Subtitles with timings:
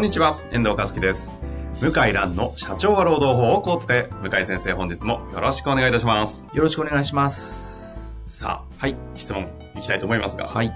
[0.00, 1.30] こんにちは、遠藤和樹です。
[1.78, 4.08] 向井蘭の社長は労働法をこう使え。
[4.22, 6.46] 向井先生、本日もよろしくお願いいたします。
[6.54, 8.00] よろしくお願いします。
[8.26, 8.96] さあ、はい。
[9.16, 10.72] 質問いきたいと思いますが、はい。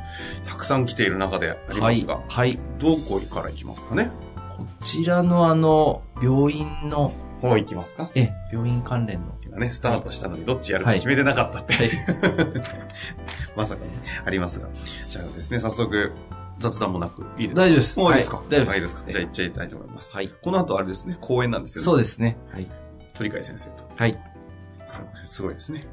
[0.46, 2.24] たくさん来ている中でありますが、はい。
[2.28, 2.58] はい。
[2.78, 4.10] どこから行きますかね？
[4.58, 8.10] こちらのあの、病院の、もう行きますか？
[8.14, 9.38] え、病院関連の。
[9.42, 11.90] 今ね、スタートしたのにどっちやるか決めてなかったって、はい。
[13.56, 13.90] まさかね、
[14.26, 14.68] ありますが。
[15.08, 16.12] じゃあですね、早速、
[16.58, 17.62] 雑談もなくいいですか？
[17.62, 20.12] 大丈夫ですもういいですか、はい大丈夫ですはいいいですかえじゃあ行っちゃいたいと思います。
[20.12, 20.28] はい。
[20.42, 22.36] この後あれですね、講演なんですけど、そうですね。
[22.52, 22.68] はい。
[23.14, 23.84] 鳥海先生と。
[23.96, 24.18] はい。
[25.24, 25.84] すごいですね。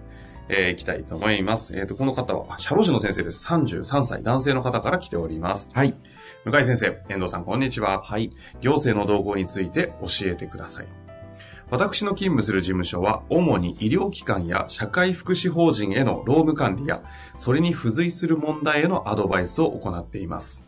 [0.49, 1.77] えー、行きたいと思います。
[1.77, 3.47] えっ、と、この方は、あ社労士の先生です。
[3.47, 5.69] 33歳男性の方から来ております。
[5.73, 5.95] はい。
[6.43, 8.01] 向井先生、遠藤さん、こんにちは。
[8.03, 8.31] はい。
[8.59, 10.87] 行政の動向について教えてください。
[11.71, 17.01] 私の勤務する事務所は、主に医療機関や社会福祉法人への労務管理や、
[17.37, 20.65] それに付随する問題へのアドバイスを行っています。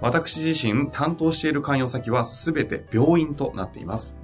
[0.00, 4.16] 私自身担当している関与先はすべて病院となっています。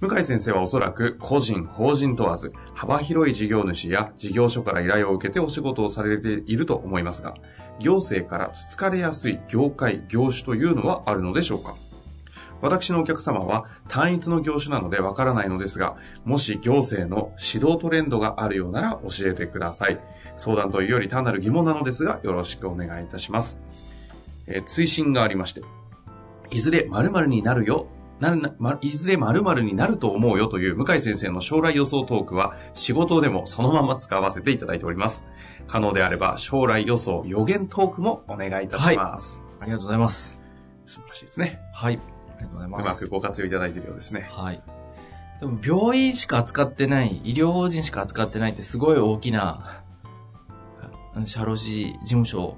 [0.00, 7.34] 向井先生はおそらく個人、法人問わず幅広い事業主や事業所から依頼を受けてお仕事をされていると思いますが、
[7.80, 11.74] 行政からつつかれやすい業界、業種というのはあるのでしょうか？
[12.64, 20.00] 私のお客様は単一の業種なのでわからないのですが、もし行政の指導トレンドがあるようなら教えてください。
[20.38, 23.60] 相談というより単なる疑問なのですが、よろしくお願いいたします。
[24.46, 25.62] えー追伸がありまして、
[26.50, 27.86] いずれ〇〇になるよ、
[28.18, 35.22] なるな、ま、いずれ〇〇になると思うよという向井先生の将来予想トークは仕事でもそのまま使わせていただいております。
[35.66, 39.38] 可能であれば将来予想予言トークもお願いいたします。
[39.60, 40.40] ありがとうございます。
[40.86, 41.60] 素晴らしいですね。
[41.74, 42.13] はい。
[42.36, 42.78] ありがとうございうま。
[42.78, 44.28] ますくご活用いただいているようですね。
[44.30, 44.62] はい。
[45.40, 49.82] でも、病院しか扱ってない、医療法人しか扱ってないってすごい大きな、
[51.16, 52.56] あ社労士事務所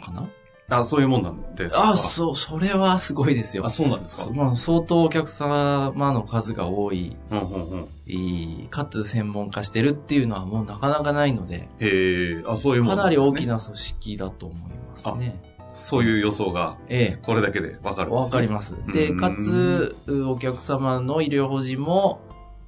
[0.00, 0.28] かな？
[0.70, 1.92] あ、そういうもんなんですか？
[1.92, 3.70] あ、そう、それはすごいですよあ、。
[3.70, 4.24] そうなんですか？
[4.24, 8.68] そまあ、相当お客様の数が多い、うんうんうん。
[8.68, 15.40] かつ専門化してるっていうのはもうなかなかないので、へえ、あ、そういうもんねなんり大きな組織だと思いますね。
[15.78, 18.74] そういう予想が、えこれだけでわかえ、るんですねわかります。
[18.92, 19.96] で、うんかつ、
[20.28, 22.20] お客様の医療法人も、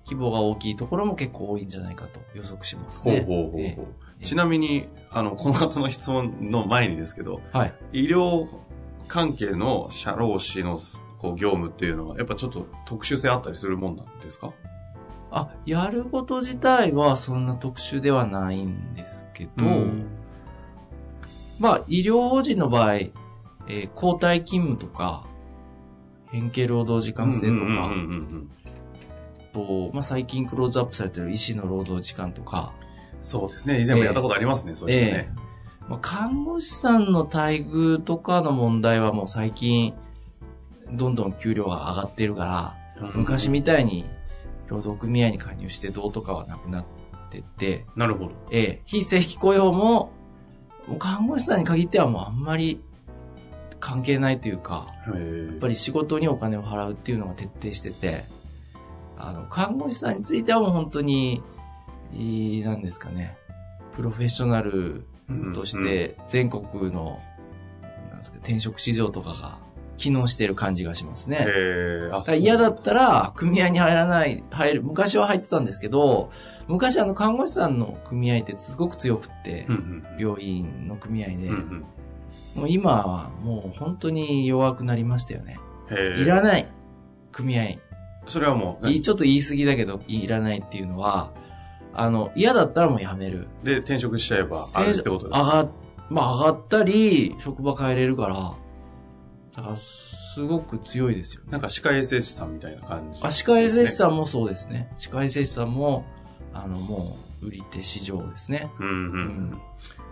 [0.07, 3.21] 規模が大きいところも結構多いんじゃないかと予測しますね。
[3.21, 3.61] ほうほうほうほう。
[3.61, 3.77] え
[4.23, 7.75] えちなみに、あの、この方の質問の前にですけど、はい。
[7.93, 8.47] 医療
[9.09, 10.79] 関係の社労士の
[11.17, 14.53] こう業務っていうのは、やっぱちょっと特殊性あったりするもんなんですか？
[15.31, 19.65] あ、やること自体はそんな特殊ではないんですけど、
[21.61, 25.27] まあ、医療法人の場合、えー交代勤務とか、
[26.33, 27.93] 変形労働時間制とか、
[29.53, 32.73] と、まあ、最近クローズアップされてる医師の労働時間とか、
[33.21, 33.81] そうですね。
[33.81, 35.31] 以前もやったことありますね、そういうのね。
[35.89, 39.95] まあ、看護師さんの待遇とかの問題はもう最近、
[40.93, 44.05] どんどん給料が上がってるから、うん昔みたいに
[44.67, 46.85] 労働組合に加入してどうとかはなくなっ
[47.31, 48.33] てて、なるほど。
[48.51, 50.13] ええ、非正規雇用も、
[50.97, 52.81] 看護師さんに限ってはもうあんまり
[53.81, 55.13] 関係ないというか、や
[55.53, 58.25] っぱり仕事にお金を払うっていうのが徹底してて、
[59.17, 61.43] あの、看護師さんについてはもう本当に、
[62.13, 63.37] いい、なんですかね、
[63.97, 65.07] プロフェッショナル
[65.55, 67.21] とし、て全国の、
[68.11, 69.59] なんですか、転職市場とかが
[70.01, 71.47] 機能してる感じがしますね。
[72.27, 76.31] だ嫌だったら、組合に入らない、入る、昔は入ってたんですけど、
[76.69, 81.85] 昔あの、看護師さんの組合ってすごく強くってうん、うん病院の組合で、うんうん
[82.55, 85.59] もう今はもう本当に弱くなりましたよね。
[86.17, 86.69] いらない
[87.33, 87.79] 組合。
[88.29, 91.33] それはもう、ちょっと言い過ぎだけど、いらないっていうのは、
[91.93, 93.49] あの、嫌だったらもうやめる。
[93.65, 95.69] で、転職しちゃえば、あるってことです上が、
[96.09, 98.55] まあ上がったり、職場変えれるから、
[99.57, 101.51] だから、すごく強いですよね。
[101.53, 103.19] なんか歯科衛生士さんみたいな感じ。
[103.23, 104.91] あ、歯科衛生士さんもそうですね。
[104.97, 106.05] 歯科衛生士さんも、
[106.55, 108.71] あの、もう、売り手市場ですね。
[108.79, 108.97] うんうんう
[109.55, 109.61] ん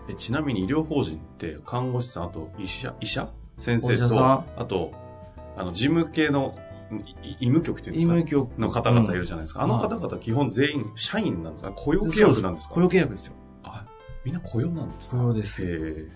[0.09, 3.29] えちなみに医療法人って看護師さん、あと医者、医者？
[3.59, 4.91] 先生と、あと、
[5.55, 6.57] あの、事務系の
[7.23, 8.17] い医務局っていうんですか？
[8.17, 9.61] 医務局の方々いるじゃないですか。
[9.61, 11.71] あのうん方々基本全員社員なんですか？
[11.73, 12.73] 雇用契約なんですか？
[12.73, 13.33] 雇用契約ですよ。
[13.63, 13.85] あ、
[14.25, 16.07] みんな雇用なんですかそうですへえ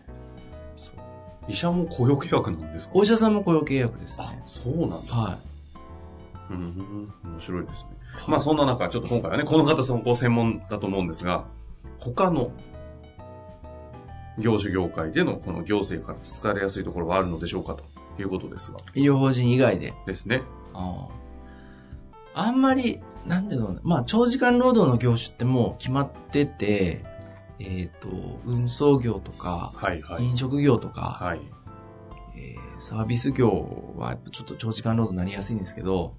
[0.76, 0.96] そう
[1.48, 2.94] 医者も雇用契約なんですか？
[2.96, 4.96] お医者さんも雇用契約ですあね。、そうなんだ。
[5.14, 5.38] は
[6.50, 7.90] うん、面白いですね。
[8.28, 8.30] い。
[8.30, 11.46] まあそんな中、ちょっと今回はね、この方そのご専門だと思うんですが、
[12.00, 12.52] 他の
[14.40, 17.76] 業種業界でのこの行政から使われやすいところはあるのでしょうか？
[17.76, 17.84] と
[18.22, 18.80] いうことですが。
[18.96, 19.94] 医療法人以外で。
[20.06, 20.44] ですね。
[20.74, 21.08] あ
[22.36, 27.06] ああんまり、なんていうの、まあ、長時間労働の業種ってもう決まってて、
[27.60, 28.10] えっ、と、
[28.46, 30.26] 運送業とか、はいはい。
[30.26, 31.42] 飲食業とか、はい。
[32.36, 36.18] えーサービス業はちょっと長時間労働になりやすいんですけど、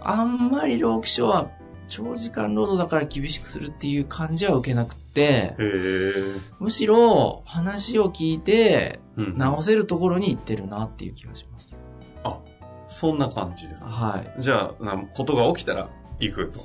[0.00, 1.52] あんまり労基署は
[1.86, 5.56] 長時間労働だから厳しくするっていう感じは受けなくって。
[6.58, 11.76] むしろ話を聞いてうん直せるところに行ってるなっていう気がします。
[12.24, 12.40] あ、
[12.88, 13.90] そんな感じですか。
[13.90, 14.34] はい。
[14.40, 16.60] じゃあ、なことが起きたら行くと。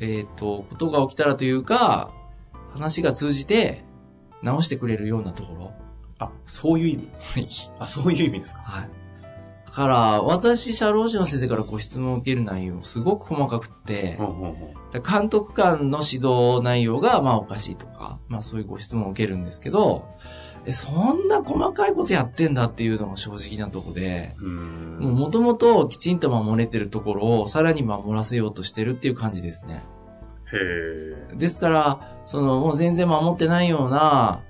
[0.00, 2.12] えっ、と、ことが起きたらというか、
[2.72, 3.84] 話が通じて
[4.42, 5.72] 直してくれるようなところ。
[6.18, 7.70] あ、そういう意味？
[7.78, 8.60] あ、そういう意味ですか？
[8.60, 8.88] はい。
[9.66, 14.18] だから、私、社労士の先生からご質問を受ける内容すごく細かくって
[15.08, 20.06] 監督官の指導内容が、まあおかしいとか、まあそういうご質問を受けるんですけど、
[20.64, 29.84] え、そんな細かいことやってんだっていうのが正直なとこで、もう元々きちんと守れてるところをさらに守らせようとしてるっていう感じですね。
[30.52, 30.56] へ
[31.32, 31.36] え。
[31.36, 34.42] ですから、そのもう全然守ってないような、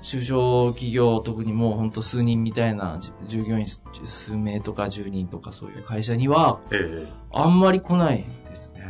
[0.00, 7.12] 中小企業、特にもうほんと数人みたいなじ従業員数名とか10人とかそういう会社にはええ。
[7.32, 8.82] あんまり来ないですね。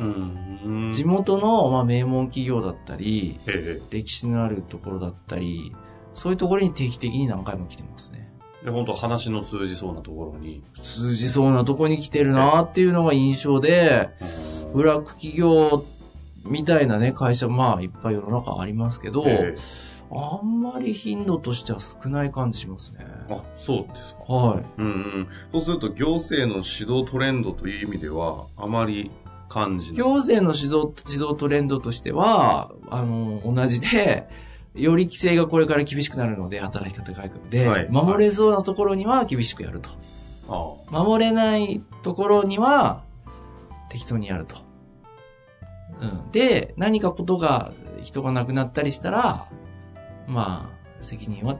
[0.00, 0.92] うーん。
[0.92, 5.74] 地元の、まあ、名門企業だったり、え歴史のあるところだったり、
[6.14, 8.32] そういうところに定期的に何回も来てますね。
[8.62, 8.64] え。
[8.64, 10.64] で、本当話の通じそうなところに。
[10.80, 14.08] 通じそうなとこに来てるなっていうのが印象で、
[14.72, 15.84] ブラック企業
[16.44, 19.54] みたいなね、会社、まあ、いっぱい世の中ありますけど、え
[20.14, 23.06] あんまり頻度としては少ない感じしますね。
[23.30, 23.32] え。
[23.32, 24.24] あ、そうですか。
[24.24, 24.64] はい。
[24.78, 25.28] うんうん。
[25.52, 29.10] そうすると、行政の指導トレンドという意味では、あまり
[29.48, 29.96] 感じない。
[29.96, 34.28] 行政の指導、指導トレンドとしては、あの、同じで、
[34.74, 39.90] より規制がこれから厳しくなるので、働き方改革で、はい守れそうなところには厳しくやると。
[40.48, 43.04] あ守れないところには
[43.88, 44.56] 適当にやると。
[46.02, 46.30] うん。
[46.32, 47.72] で、何かことが、
[48.02, 49.48] 人が亡くなったりしたら、
[50.26, 51.56] まあ、責任は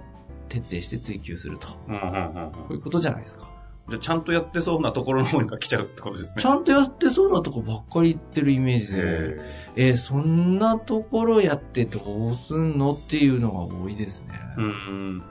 [0.48, 1.68] 徹底して追及すると。
[1.68, 1.92] こあ。
[1.92, 3.48] うんうんうんうんういうことじゃないですか。
[3.88, 6.42] じゃあ、ちゃんとやってそうなところの方に来ちゃうってことですね。
[6.42, 9.40] ちゃんとやってそうなとこばっかり言ってるイメージで、へ
[9.76, 14.34] えーそんなところやってどうすんのっていうのが多いですね。
[14.58, 15.22] えうん。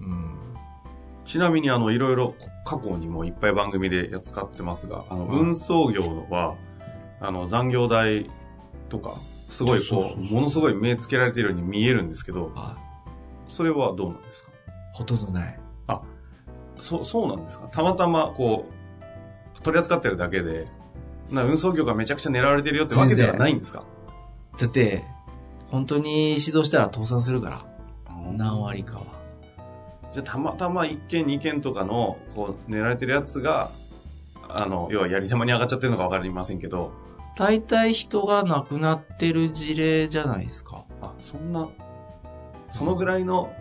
[0.00, 0.38] うん。
[1.26, 6.54] ちなみに、あの、いろいろ過去にもいっぱい番組で使ってますが、あの、うん運送業は、
[7.20, 8.28] あの、残業代
[8.88, 9.14] とか、
[9.48, 12.76] すごいこう、ものすごい目つけられているように見えるんですけど、あ、
[13.48, 14.50] それはどうなんですか？
[14.92, 15.60] ほとんどない。
[16.80, 17.68] そ、そうなんですか？
[17.68, 18.66] たまたま、こ
[19.56, 20.66] う、取り扱ってるだけで、
[21.30, 23.84] な運送業がめちゃくちゃ狙われてるよってわけではないんですか？
[24.58, 25.04] だって、
[25.68, 27.64] 本当に指導したら倒産するから。
[28.36, 29.04] 何割かは。
[30.12, 33.70] じゃあ、たまたま1件2件とかの、こう、狙われてるやつが、
[34.48, 36.92] あの、要はやり玉に上がっちゃってるのかわかりませんけど、
[37.36, 40.84] 大体人が亡くなってる事例じゃないですか。
[41.00, 41.68] あ、そんな、
[42.70, 43.52] そのぐらいの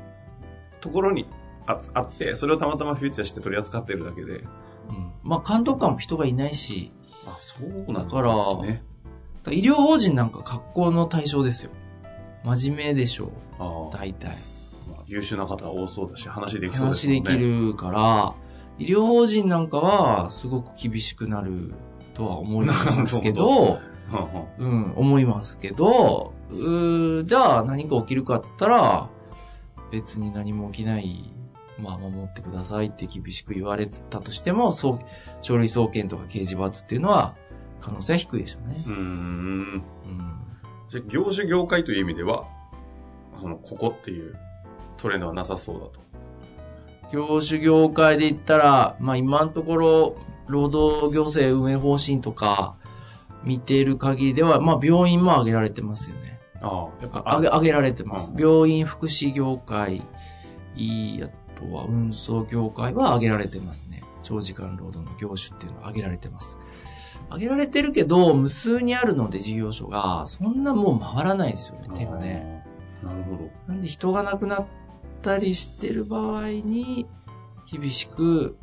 [0.79, 1.27] ところに
[1.65, 4.43] ああって、それをたまたまフューチャーして取り扱ってるだけで、
[4.89, 5.11] うん。
[5.23, 6.91] まあ、監督官も人がいないし、
[7.25, 8.83] あ、そうなんですだからね。
[9.49, 11.71] 医療法人なんか格好の対象ですよ。
[12.43, 13.87] 真面目でしょあう。
[13.87, 14.37] あ大体。
[14.89, 17.15] まあ優秀な方が多そうだし、話できそうですね。
[17.15, 18.35] 話できるから、
[18.77, 21.73] 医療法人なんかはすごく厳しくなる
[22.13, 22.73] とは思いま
[23.07, 23.79] すけど、
[24.59, 29.09] うん思いますけど、うーじゃあ何か起きるかって言ったら、
[29.91, 31.31] 別に何も起きない、
[31.79, 34.99] まあ守ってくださいって厳しく言われたとしても、そう、
[35.41, 37.35] 書類送検とか刑事罰っていうのは
[37.81, 38.75] 可能性は低いでしょうね。
[38.87, 38.97] うーん。
[38.97, 39.01] う
[39.73, 39.83] ん。
[40.89, 42.45] じゃあ業種業界という意味では、
[43.41, 44.35] その、ここっていう
[44.97, 45.99] トレンドはなさそうだと。
[47.11, 50.15] 業種業界で言ったら、まあ今のところ、
[50.47, 52.75] 労働行政運営方針とか
[53.43, 56.39] 見ている限りでは、まあ病院も挙げられてますよね。
[56.61, 58.35] ああ、やっぱ、あ挙げ挙げられてますう。
[58.35, 60.05] ん病院福祉業界、
[60.75, 64.03] いい、あとは運送業界は挙げられてますね。
[64.23, 66.57] 長時間労働の業種っていうのは挙げられてます。
[67.27, 72.65] 挙げられてるけど、無数にあるので事業所が、そんなもう回らないですよね、手がね。
[73.03, 73.49] なるほど。
[73.67, 74.65] なんで人が亡くなっ
[75.21, 77.07] たりしてる場合に、
[77.69, 78.57] 厳しく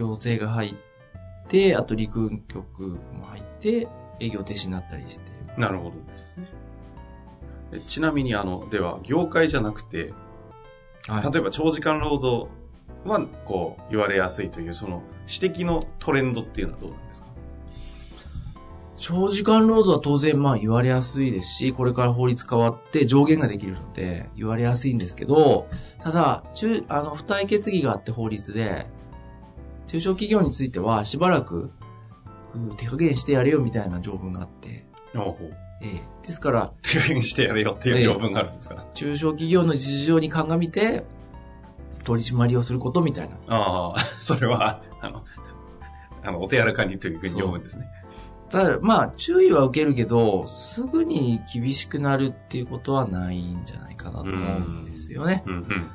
[0.00, 3.86] 行政が入って、あと陸運局も入って、
[4.18, 5.30] 営業停止になったりして。
[5.58, 6.48] なるほどですね。
[7.72, 10.14] えちなみに、あの、では、業界じゃなくて、
[11.06, 12.50] はい例えば長時間労働
[13.04, 17.28] は、こう、言われやすいという、その、指摘のトレンドっていうのはどうなんですか？
[18.96, 25.68] 長時間労働は当然まあ言われやすいですし、これから法律変わって上限ができるので言われやすいんですけど、
[26.02, 28.86] ただ、中、あの、付帯決議があって法律で、
[29.90, 31.72] 中小企業についてはしばらく、
[32.54, 34.86] うん手加減してやれよみたいな条文があって。
[35.82, 41.04] ええですから、手加減してやれよっていう条文があるんですか、中小企業の実情に鑑みて、
[42.04, 43.36] 取り締まりをすることみたいな。
[43.48, 45.24] ああ、 それは、あの、
[46.22, 47.88] あの、お手柔らかにというふうに読むんですね。
[48.48, 55.42] ただ、まあ、注意は受けるけど、すぐに厳しくなるっていうことはないんじゃないかなと思うんですよね。
[55.46, 55.90] うんうん。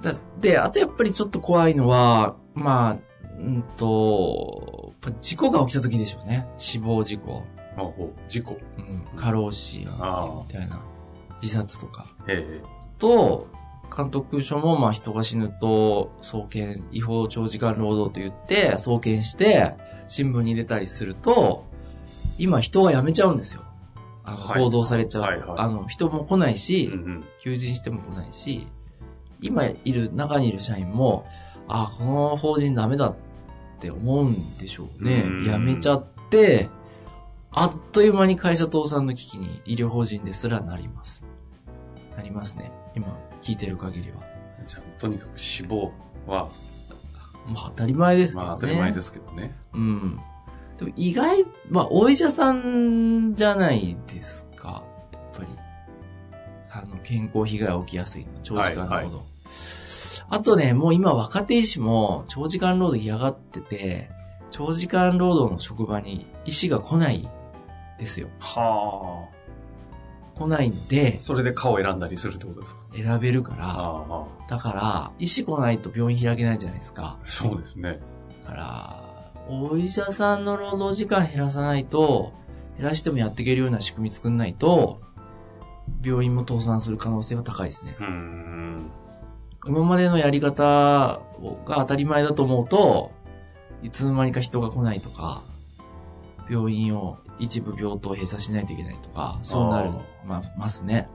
[0.00, 3.09] だで、あとやっぱりちょっと怖いのは、まあ、
[3.40, 6.46] うんと、事故が起きた時でしょうね。
[6.58, 7.42] 死亡事故。
[7.76, 8.12] ほうほう。
[8.28, 8.58] 事故。
[8.76, 9.86] うん、過労死み
[10.48, 10.82] たいな。
[11.42, 12.06] 自殺とか。
[12.28, 12.60] え
[12.98, 13.48] と、
[13.94, 19.74] 監督署も、まあ人が死ぬと、送検、違法長時間労働と言って、送検して、
[20.06, 21.64] 新聞に出たりすると、
[22.38, 23.62] 今人が辞めちゃうんですよ。
[24.22, 25.28] あのはい報道されちゃうと。
[25.28, 27.24] はいはいあの、人も来ないえし、うんうん。
[27.40, 28.68] 求人しても来ないし、
[29.40, 31.26] 今いる、中にいる社員も、
[31.68, 33.16] あ、この法人ダメだっ
[33.80, 35.44] て思うんでしょうねうん。
[35.44, 36.68] 辞めちゃって、
[37.50, 41.24] あっという間に会社倒産の危機に医療法人ですらなります。
[42.16, 42.72] なりますね。
[42.94, 44.20] 今聞いてる限りは。
[44.66, 45.92] じゃあ、とにかく死亡
[46.26, 46.48] は、
[47.46, 48.48] まあ当たり前ですけどね。
[48.48, 49.56] まあ当たり前ですけどね。
[49.72, 50.20] うん。
[50.78, 54.84] でも意外、まあお医者さんじゃないですか。
[55.12, 55.46] やっぱり。
[56.72, 58.32] あの、健康被害起きやすいの。
[58.42, 58.94] 長時間労働。
[58.94, 59.29] はいはい
[60.30, 64.10] あとね、もう今若手医師も長時間労働嫌がってて、
[64.50, 67.28] 長時間労働の職場に医師が来ない
[67.98, 68.28] ですよ。
[68.38, 69.28] は
[70.36, 72.80] 来ないのであ。、それで顔を選んだりするってことですか？
[72.94, 77.18] 選べるから、ああ、だから、医師来ないと病院開けないじゃないですか。
[77.24, 78.00] そうですね。
[78.44, 82.32] だから、お医者さんの労働時間減らさないと、
[82.78, 85.00] 減らしてもやっていけるような仕組み作んないと、
[86.02, 87.96] 病院も倒産する可能性は高いですね。
[87.98, 88.90] うーん。
[89.66, 93.12] 今までのやり方が当たり前だと思うと、
[93.82, 95.42] いつの間にか人が来ないとか、
[96.48, 101.08] 病院を一部病棟を閉鎖しないといけないとか、そうなるあーま、ますね。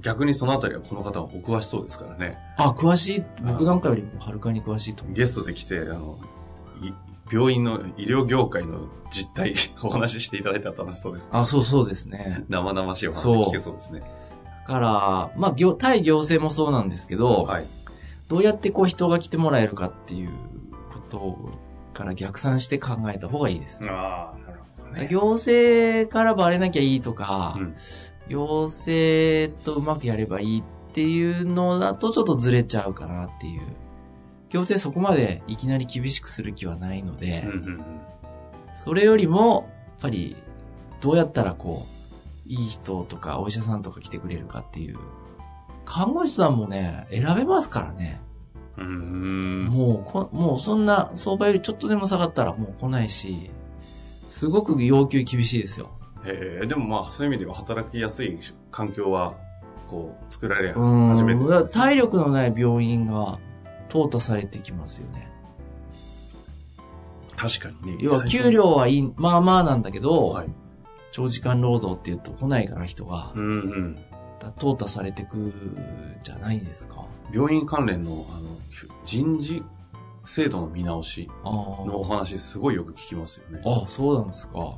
[0.00, 2.38] 逆にそのあたりはこの方はお詳しそうですからね。
[2.56, 5.14] あ、詳しい、僕なんかよりもはるかに詳しいと思う。
[5.14, 6.18] ゲストで来て、あの、
[6.82, 6.92] い
[7.30, 11.28] 病院の医療業界の実態 お話ししていただいたら楽しそうです。
[11.32, 12.44] あ、そうそうですね。
[12.48, 14.00] 生々しいお話聞けそうですね。
[14.00, 17.64] だから、まあ、行、対行政もそうなんですけど、はい。
[18.32, 20.30] どうやってこう人が来てもらえるかっていう
[20.90, 21.50] こと
[21.92, 23.84] から逆算して考えた方がいいです。
[23.84, 25.06] ああ、なるほどね。
[25.10, 27.76] 行政からバレなきゃいいとか、うん
[28.28, 33.62] 行政とうまくやればいいっていうのだとちょっとずれちゃうかなっていう。
[34.48, 37.84] 行政そこまでいきなり厳しくする気はないので、うんうんうん。
[38.74, 40.36] それよりも、やっぱり、
[41.02, 44.98] どうやったらこう、いい人とかお医者さんとか来てくれるかっていう。
[45.92, 48.22] 看護師さんもね、選べますからね。
[48.78, 48.82] う。
[48.82, 53.50] もうこ、もうそんな相場よりちょっとでも下がったらもう来ないし、
[54.26, 55.90] すごく要求厳しいですよ。
[56.24, 58.38] えー、でもまあ、そういう意味では働きやすい
[58.70, 59.34] 環境は、
[59.90, 61.08] こう、作られうん。
[61.08, 63.38] 始めてね体力のない病院が
[63.90, 65.30] 淘汰されてきますよね。
[67.36, 67.98] 確かにね。
[68.00, 70.48] 要は給料はいい、まあまあなんだけど、はい。
[71.10, 73.98] 長時間労働って言うと来ないから人がう、んうん。
[74.42, 75.52] だ淘汰されてく
[76.24, 77.06] じゃないですか。
[77.32, 78.58] 病院関連の、あの、
[79.04, 79.62] 人事
[80.26, 83.62] 制度の見直しあのお話、すごいよく聞きますよね。
[83.64, 83.84] あ。
[83.84, 84.76] あそうなんですか。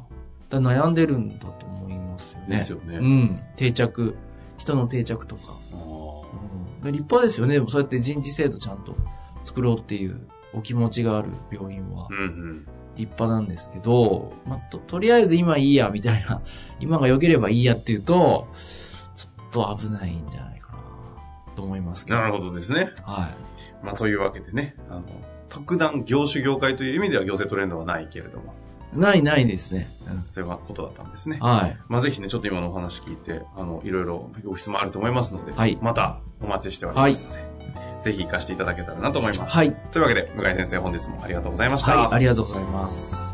[0.51, 2.47] だ悩んでるんだと思いますよね。
[2.49, 2.97] ですよね。
[2.99, 3.41] うん。
[3.57, 4.17] 定着。
[4.59, 5.43] 人の定着とか。
[5.73, 6.25] あー
[6.85, 7.55] うん、立派ですよね。
[7.55, 8.95] でもそうやって人事制度ちゃんと
[9.45, 12.67] 作ろうっていうお気持ちがある病院はうんうん。
[12.97, 16.43] 立派なんですけど、まあ、と、とりあえず今いいや、みたいな、
[16.79, 18.47] 今が良ければいいやっていうと、
[19.55, 20.79] と危ないんじゃないかな、
[21.55, 22.19] と思いますけど。
[22.19, 22.93] なるほどですね。
[23.05, 23.85] はい。
[23.85, 25.03] まあ、というわけでね、あの、
[25.49, 28.55] 特段業種業界という意味では行政トレンドはないけれども、
[28.93, 29.89] ないないですね。
[30.31, 31.49] そういうことだったんですねうん、。
[31.49, 31.77] はい。
[31.89, 37.45] まあ、ぜひね、ちょっと今のお話聞いて、あの、いろいろご質問あると思いますので、はいまたお待ちしておりますので、
[38.01, 39.53] ぜひ活かしていただけたらなと思います。
[39.53, 39.73] はい。
[39.93, 41.97] というわけで、向井先生、本日もありがとうございました。
[41.97, 42.15] はい。
[42.15, 43.34] ありがとうございます。